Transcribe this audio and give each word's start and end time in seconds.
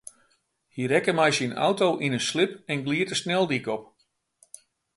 Hy 0.73 0.83
rekke 0.91 1.13
mei 1.17 1.31
syn 1.37 1.57
auto 1.65 1.87
yn 2.05 2.15
in 2.17 2.27
slip 2.29 2.53
en 2.71 2.83
glied 2.85 3.07
de 3.09 3.17
sneldyk 3.21 3.65
op. 3.75 3.83